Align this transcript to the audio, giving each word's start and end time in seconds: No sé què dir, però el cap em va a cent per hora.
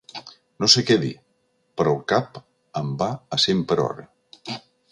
No 0.63 0.69
sé 0.75 0.83
què 0.85 0.95
dir, 1.03 1.11
però 1.81 1.93
el 1.97 2.01
cap 2.13 2.41
em 2.81 2.89
va 3.03 3.11
a 3.37 3.39
cent 3.47 3.65
per 3.73 3.79
hora. 3.85 4.09